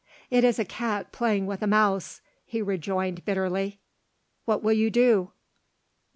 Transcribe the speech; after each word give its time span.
"It 0.31 0.43
is 0.43 0.57
a 0.57 0.65
cat 0.65 1.11
playing 1.11 1.45
with 1.45 1.61
a 1.61 1.67
mouse," 1.67 2.21
he 2.43 2.59
rejoined 2.63 3.23
bitterly. 3.23 3.81
"What 4.45 4.63
will 4.63 4.73
you 4.73 4.89
do?" 4.89 5.33